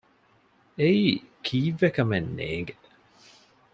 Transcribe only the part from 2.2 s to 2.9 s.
ނޭނގެ